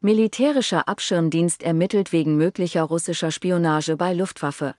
[0.00, 4.76] Militärischer Abschirmdienst ermittelt wegen möglicher russischer Spionage bei Luftwaffe.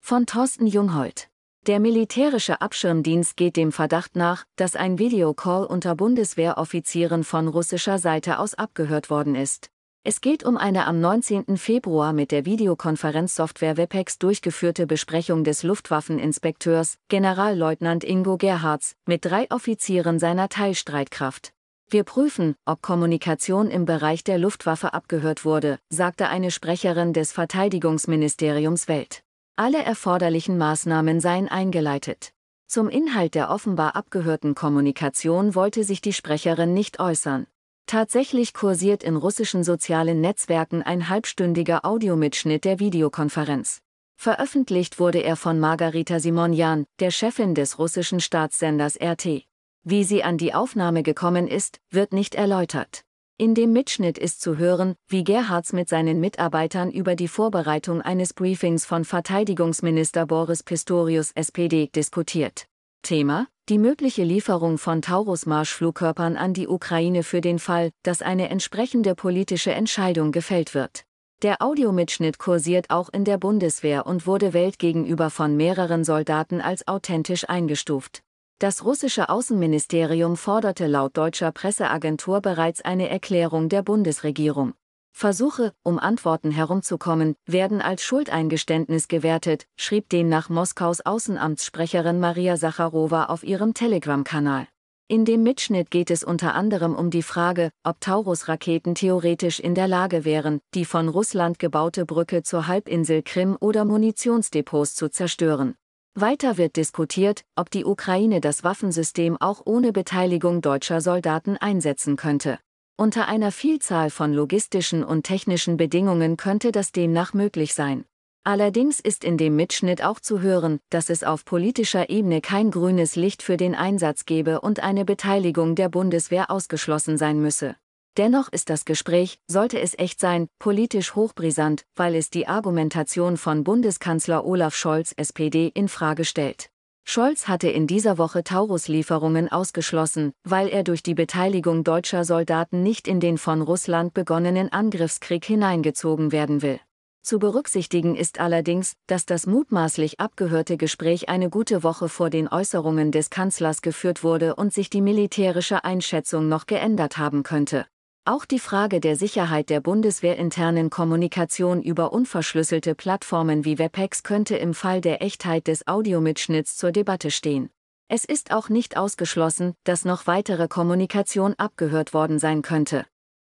[0.00, 1.28] Von Thorsten Junghold.
[1.68, 8.40] Der militärische Abschirmdienst geht dem Verdacht nach, dass ein Videocall unter Bundeswehroffizieren von russischer Seite
[8.40, 9.70] aus abgehört worden ist.
[10.02, 11.56] Es geht um eine am 19.
[11.56, 20.18] Februar mit der Videokonferenzsoftware WebEx durchgeführte Besprechung des Luftwaffeninspekteurs, Generalleutnant Ingo Gerhards, mit drei Offizieren
[20.18, 21.52] seiner Teilstreitkraft.
[21.88, 28.88] Wir prüfen, ob Kommunikation im Bereich der Luftwaffe abgehört wurde, sagte eine Sprecherin des Verteidigungsministeriums
[28.88, 29.22] Welt.
[29.54, 32.32] Alle erforderlichen Maßnahmen seien eingeleitet.
[32.66, 37.46] Zum Inhalt der offenbar abgehörten Kommunikation wollte sich die Sprecherin nicht äußern.
[37.86, 43.80] Tatsächlich kursiert in russischen sozialen Netzwerken ein halbstündiger Audiomitschnitt der Videokonferenz.
[44.16, 49.46] Veröffentlicht wurde er von Margarita Simonjan, der Chefin des russischen Staatssenders RT.
[49.88, 53.04] Wie sie an die Aufnahme gekommen ist, wird nicht erläutert.
[53.38, 58.34] In dem Mitschnitt ist zu hören, wie Gerhards mit seinen Mitarbeitern über die Vorbereitung eines
[58.34, 62.66] Briefings von Verteidigungsminister Boris Pistorius SPD diskutiert.
[63.02, 69.14] Thema: Die mögliche Lieferung von Taurus-Marschflugkörpern an die Ukraine für den Fall, dass eine entsprechende
[69.14, 71.04] politische Entscheidung gefällt wird.
[71.42, 77.48] Der Audiomitschnitt kursiert auch in der Bundeswehr und wurde weltgegenüber von mehreren Soldaten als authentisch
[77.48, 78.24] eingestuft.
[78.58, 84.72] Das russische Außenministerium forderte laut deutscher Presseagentur bereits eine Erklärung der Bundesregierung.
[85.12, 93.24] Versuche, um Antworten herumzukommen, werden als Schuldeingeständnis gewertet, schrieb den nach Moskaus Außenamtssprecherin Maria Sacharowa
[93.24, 94.66] auf ihrem Telegram-Kanal.
[95.06, 99.86] In dem Mitschnitt geht es unter anderem um die Frage, ob Taurus-Raketen theoretisch in der
[99.86, 105.76] Lage wären, die von Russland gebaute Brücke zur Halbinsel Krim oder Munitionsdepots zu zerstören.
[106.18, 112.58] Weiter wird diskutiert, ob die Ukraine das Waffensystem auch ohne Beteiligung deutscher Soldaten einsetzen könnte.
[112.96, 118.06] Unter einer Vielzahl von logistischen und technischen Bedingungen könnte das demnach möglich sein.
[118.44, 123.14] Allerdings ist in dem Mitschnitt auch zu hören, dass es auf politischer Ebene kein grünes
[123.14, 127.76] Licht für den Einsatz gebe und eine Beteiligung der Bundeswehr ausgeschlossen sein müsse.
[128.16, 133.62] Dennoch ist das Gespräch, sollte es echt sein, politisch hochbrisant, weil es die Argumentation von
[133.62, 136.70] Bundeskanzler Olaf Scholz SPD in Frage stellt.
[137.04, 143.06] Scholz hatte in dieser Woche Taurus-Lieferungen ausgeschlossen, weil er durch die Beteiligung deutscher Soldaten nicht
[143.06, 146.80] in den von Russland begonnenen Angriffskrieg hineingezogen werden will.
[147.22, 153.12] Zu berücksichtigen ist allerdings, dass das mutmaßlich abgehörte Gespräch eine gute Woche vor den Äußerungen
[153.12, 157.84] des Kanzlers geführt wurde und sich die militärische Einschätzung noch geändert haben könnte.
[158.28, 164.74] Auch die Frage der Sicherheit der bundeswehrinternen Kommunikation über unverschlüsselte Plattformen wie WebEx könnte im
[164.74, 167.70] Fall der Echtheit des Audiomitschnitts zur Debatte stehen.
[168.08, 173.06] Es ist auch nicht ausgeschlossen, dass noch weitere Kommunikation abgehört worden sein könnte.